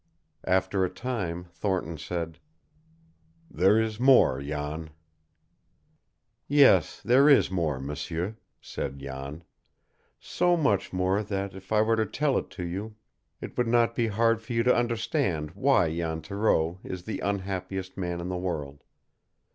[0.47, 2.39] After a time Thornton said,
[3.51, 4.89] "There is more, Jan."
[6.47, 9.43] "Yes, there is more, m'sieur," said Jan.
[10.19, 12.95] "So much more that if I were to tell it to you
[13.41, 17.95] it would not be hard for you to understand why Jan Thoreau is the unhappiest
[17.95, 18.81] man in the world.